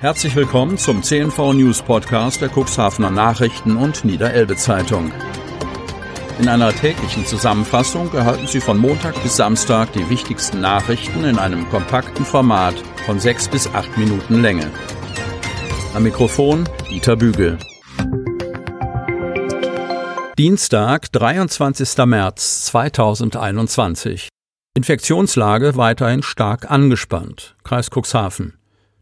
[0.00, 5.12] Herzlich willkommen zum CNV News Podcast der Cuxhavener Nachrichten und Niederelbe Zeitung.
[6.38, 11.68] In einer täglichen Zusammenfassung erhalten Sie von Montag bis Samstag die wichtigsten Nachrichten in einem
[11.68, 14.70] kompakten Format von sechs bis acht Minuten Länge.
[15.92, 17.58] Am Mikrofon Dieter Bügel.
[20.38, 22.06] Dienstag, 23.
[22.06, 24.30] März 2021.
[24.74, 27.54] Infektionslage weiterhin stark angespannt.
[27.64, 28.59] Kreis Cuxhaven.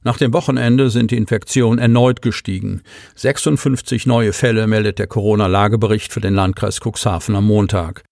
[0.08, 2.80] Nach dem Wochenende sind die Infektionen erneut gestiegen.
[3.16, 8.04] 56 neue Fälle meldet der Corona-Lagebericht für den Landkreis Cuxhaven am Montag.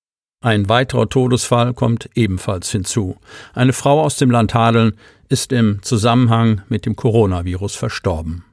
[0.44, 3.16] Ein weiterer Todesfall kommt ebenfalls hinzu.
[3.54, 4.92] Eine Frau aus dem Land Hadeln
[5.30, 8.44] ist im Zusammenhang mit dem Coronavirus verstorben.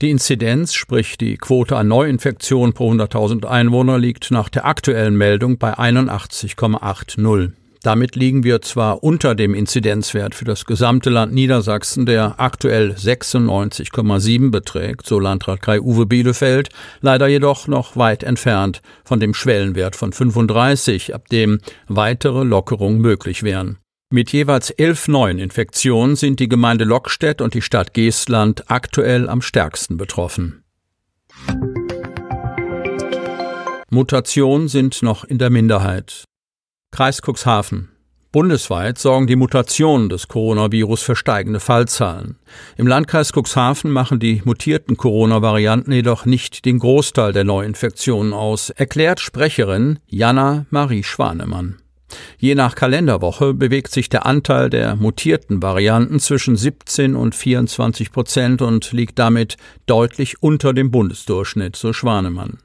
[0.00, 5.58] Die Inzidenz, sprich die Quote an Neuinfektionen pro 100.000 Einwohner, liegt nach der aktuellen Meldung
[5.58, 7.52] bei 81,80.
[7.82, 14.50] Damit liegen wir zwar unter dem Inzidenzwert für das gesamte Land Niedersachsen, der aktuell 96,7
[14.50, 16.70] beträgt, so Landrat Kai Uwe Bielefeld,
[17.00, 23.42] leider jedoch noch weit entfernt von dem Schwellenwert von 35, ab dem weitere Lockerungen möglich
[23.42, 23.78] wären.
[24.10, 29.42] Mit jeweils elf neuen Infektionen sind die Gemeinde Lockstedt und die Stadt Geestland aktuell am
[29.42, 30.64] stärksten betroffen.
[33.90, 36.27] Mutationen sind noch in der Minderheit.
[36.98, 37.90] Kreis Cuxhaven.
[38.32, 42.40] Bundesweit sorgen die Mutationen des Coronavirus für steigende Fallzahlen.
[42.76, 49.20] Im Landkreis Cuxhaven machen die mutierten Corona-Varianten jedoch nicht den Großteil der Neuinfektionen aus, erklärt
[49.20, 51.76] Sprecherin Jana Marie Schwanemann.
[52.38, 58.62] Je nach Kalenderwoche bewegt sich der Anteil der mutierten Varianten zwischen 17 und 24 Prozent
[58.62, 62.58] und liegt damit deutlich unter dem Bundesdurchschnitt, so Schwanemann.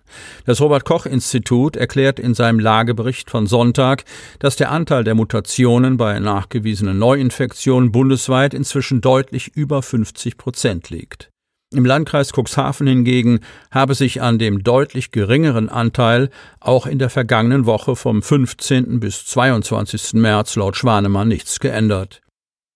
[0.45, 4.06] Das Robert Koch Institut erklärt in seinem Lagebericht von Sonntag,
[4.40, 11.33] dass der Anteil der Mutationen bei nachgewiesenen Neuinfektionen bundesweit inzwischen deutlich über 50 Prozent liegt.
[11.74, 13.40] Im Landkreis Cuxhaven hingegen
[13.72, 16.30] habe sich an dem deutlich geringeren Anteil
[16.60, 19.00] auch in der vergangenen Woche vom 15.
[19.00, 20.14] bis 22.
[20.14, 22.22] März laut Schwanemann nichts geändert.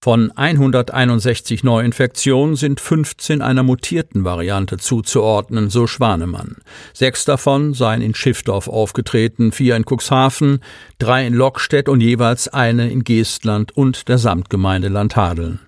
[0.03, 6.57] Von 161 Neuinfektionen sind 15 einer mutierten Variante zuzuordnen, so Schwanemann.
[6.93, 10.59] Sechs davon seien in Schiffdorf aufgetreten, vier in Cuxhaven,
[10.97, 15.66] drei in Lockstedt und jeweils eine in Geestland und der Samtgemeinde Landhadeln.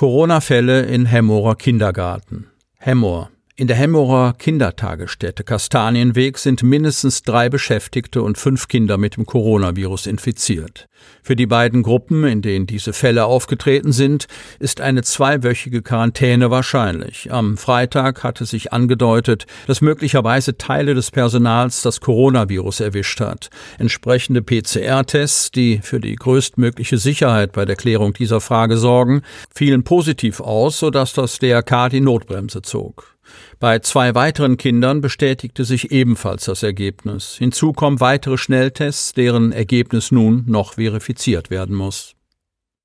[0.00, 2.46] Corona-Fälle in Hemmorer Kindergarten.
[2.78, 3.28] Hemmor.
[3.60, 10.06] In der Hemmorer Kindertagesstätte Kastanienweg sind mindestens drei Beschäftigte und fünf Kinder mit dem Coronavirus
[10.06, 10.88] infiziert.
[11.22, 14.28] Für die beiden Gruppen, in denen diese Fälle aufgetreten sind,
[14.60, 17.30] ist eine zweiwöchige Quarantäne wahrscheinlich.
[17.30, 23.50] Am Freitag hatte sich angedeutet, dass möglicherweise Teile des Personals das Coronavirus erwischt hat.
[23.78, 29.20] Entsprechende PCR-Tests, die für die größtmögliche Sicherheit bei der Klärung dieser Frage sorgen,
[29.54, 33.19] fielen positiv aus, sodass das DRK die Notbremse zog.
[33.58, 37.36] Bei zwei weiteren Kindern bestätigte sich ebenfalls das Ergebnis.
[37.38, 42.14] Hinzu kommen weitere Schnelltests, deren Ergebnis nun noch verifiziert werden muss.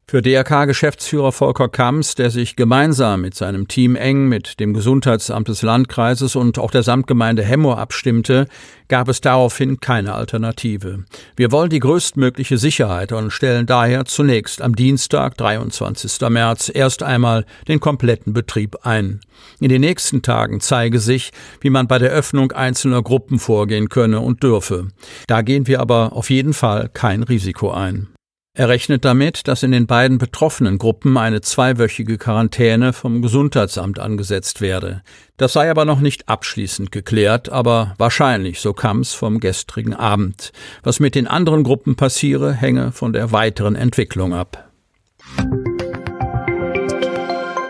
[0.08, 5.64] Für DRK-Geschäftsführer Volker Kamms, der sich gemeinsam mit seinem Team eng mit dem Gesundheitsamt des
[5.64, 8.46] Landkreises und auch der Samtgemeinde Hemmoor abstimmte,
[8.88, 11.06] gab es daraufhin keine Alternative.
[11.36, 16.30] Wir wollen die größtmögliche Sicherheit und stellen daher zunächst am Dienstag, 23.
[16.30, 19.22] März, erst einmal den kompletten Betrieb ein.
[19.60, 24.20] In den nächsten Tagen zeige sich, wie man bei der Öffnung einzelner Gruppen vorgehen könne
[24.20, 24.90] und dürfe.
[25.26, 28.10] Da gehen wir aber auf jeden Fall kein Risiko ein.
[28.58, 34.62] Er rechnet damit, dass in den beiden betroffenen Gruppen eine zweiwöchige Quarantäne vom Gesundheitsamt angesetzt
[34.62, 35.02] werde.
[35.36, 40.54] Das sei aber noch nicht abschließend geklärt, aber wahrscheinlich, so kam es vom gestrigen Abend.
[40.84, 44.70] Was mit den anderen Gruppen passiere, hänge von der weiteren Entwicklung ab.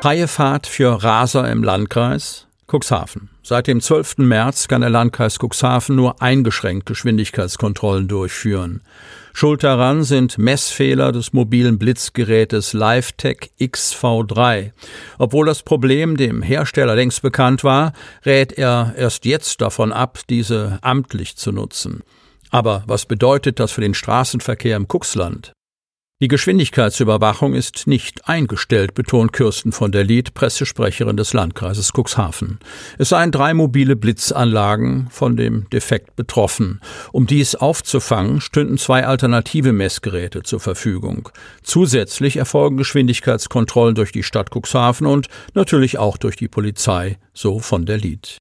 [0.02, 3.29] Freie Fahrt für Raser im Landkreis Cuxhaven.
[3.41, 4.19] Seit dem 12.
[4.19, 8.81] März kann der Landkreis Cuxhaven nur eingeschränkt Geschwindigkeitskontrollen durchführen.
[9.38, 14.72] Schuld daran sind Messfehler des mobilen Blitzgerätes LiveTech XV3.
[15.17, 17.91] Obwohl das Problem dem Hersteller längst bekannt war,
[18.26, 22.02] rät er erst jetzt davon ab, diese amtlich zu nutzen.
[22.49, 25.52] Aber was bedeutet das für den Straßenverkehr im Cuxland?
[26.25, 32.57] Die Geschwindigkeitsüberwachung ist nicht eingestellt, betont Kirsten von der Lied, Pressesprecherin des Landkreises Cuxhaven.
[32.97, 36.81] Es seien drei mobile Blitzanlagen von dem Defekt betroffen.
[37.11, 41.29] Um dies aufzufangen, stünden zwei alternative Messgeräte zur Verfügung.
[41.61, 47.85] Zusätzlich erfolgen Geschwindigkeitskontrollen durch die Stadt Cuxhaven und natürlich auch durch die Polizei, so von
[47.85, 48.39] der Lied.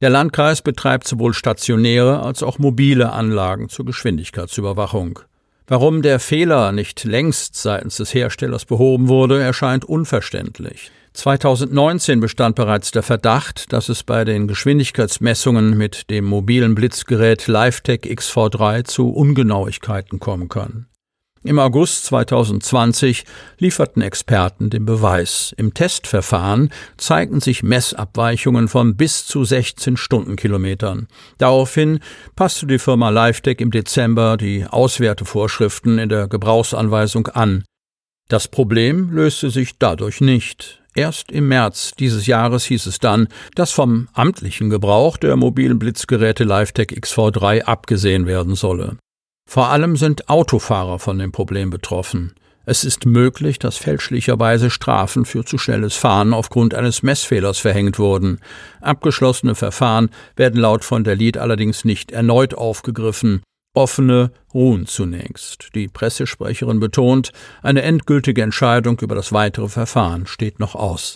[0.00, 5.18] Der Landkreis betreibt sowohl stationäre als auch mobile Anlagen zur Geschwindigkeitsüberwachung.
[5.68, 10.92] Warum der Fehler nicht längst seitens des Herstellers behoben wurde, erscheint unverständlich.
[11.14, 18.02] 2019 bestand bereits der Verdacht, dass es bei den Geschwindigkeitsmessungen mit dem mobilen Blitzgerät LiveTech
[18.02, 20.86] XV3 zu Ungenauigkeiten kommen kann.
[21.46, 23.24] Im August 2020
[23.58, 25.54] lieferten Experten den Beweis.
[25.56, 31.06] Im Testverfahren zeigten sich Messabweichungen von bis zu 16 Stundenkilometern.
[31.38, 32.00] Daraufhin
[32.34, 37.62] passte die Firma LiveTech im Dezember die Auswertevorschriften in der Gebrauchsanweisung an.
[38.28, 40.82] Das Problem löste sich dadurch nicht.
[40.96, 46.42] Erst im März dieses Jahres hieß es dann, dass vom amtlichen Gebrauch der mobilen Blitzgeräte
[46.42, 48.96] LiveTech XV3 abgesehen werden solle.
[49.48, 52.34] Vor allem sind Autofahrer von dem Problem betroffen.
[52.68, 58.40] Es ist möglich, dass fälschlicherweise Strafen für zu schnelles Fahren aufgrund eines Messfehlers verhängt wurden.
[58.80, 63.42] Abgeschlossene Verfahren werden laut von der Lied allerdings nicht erneut aufgegriffen.
[63.72, 65.68] Offene ruhen zunächst.
[65.76, 67.30] Die Pressesprecherin betont,
[67.62, 71.14] eine endgültige Entscheidung über das weitere Verfahren steht noch aus.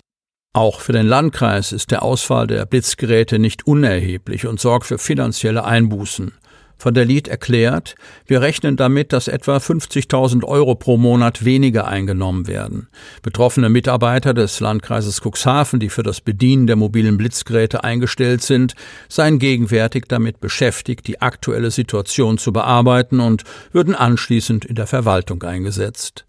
[0.53, 5.65] Auch für den Landkreis ist der Ausfall der Blitzgeräte nicht unerheblich und sorgt für finanzielle
[5.65, 6.33] Einbußen
[6.81, 7.95] von der Lied erklärt,
[8.27, 12.89] wir rechnen damit, dass etwa 50.000 Euro pro Monat weniger eingenommen werden.
[13.23, 18.75] Betroffene Mitarbeiter des Landkreises Cuxhaven, die für das Bedienen der mobilen Blitzgeräte eingestellt sind,
[19.09, 25.43] seien gegenwärtig damit beschäftigt, die aktuelle Situation zu bearbeiten und würden anschließend in der Verwaltung
[25.43, 26.25] eingesetzt.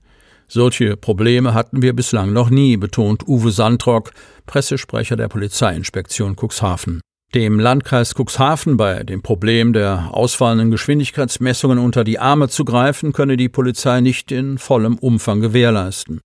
[0.50, 4.12] Solche Probleme hatten wir bislang noch nie, betont Uwe Sandrock,
[4.46, 7.00] Pressesprecher der Polizeiinspektion Cuxhaven.
[7.34, 13.38] Dem Landkreis Cuxhaven bei dem Problem der ausfallenden Geschwindigkeitsmessungen unter die Arme zu greifen, könne
[13.38, 16.20] die Polizei nicht in vollem Umfang gewährleisten.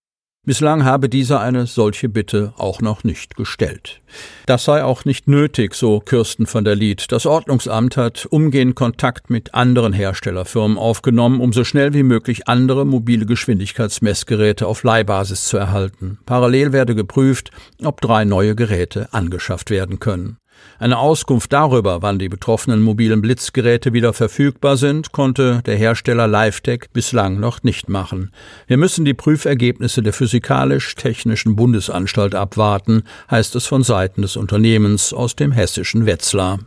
[0.45, 4.01] Bislang habe dieser eine solche Bitte auch noch nicht gestellt.
[4.47, 7.13] Das sei auch nicht nötig, so Kirsten von der Lied.
[7.13, 12.85] Das Ordnungsamt hat umgehend Kontakt mit anderen Herstellerfirmen aufgenommen, um so schnell wie möglich andere
[12.85, 16.19] mobile Geschwindigkeitsmessgeräte auf Leihbasis zu erhalten.
[16.27, 17.53] Parallel werde geprüft,
[17.85, 20.39] ob drei neue Geräte angeschafft werden können.
[20.79, 26.91] Eine Auskunft darüber, wann die betroffenen mobilen Blitzgeräte wieder verfügbar sind, konnte der Hersteller LiveTech
[26.93, 28.31] bislang noch nicht machen.
[28.67, 35.35] Wir müssen die Prüfergebnisse der Physikalisch-Technischen Bundesanstalt abwarten, heißt es von Seiten des Unternehmens aus
[35.37, 36.59] dem hessischen Wetzlar.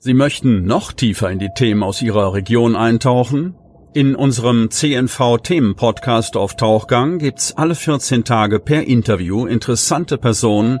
[0.00, 3.54] Sie möchten noch tiefer in die Themen aus Ihrer Region eintauchen?
[3.94, 10.80] In unserem CNV-Themen-Podcast auf Tauchgang gibt's alle 14 Tage per Interview interessante Personen,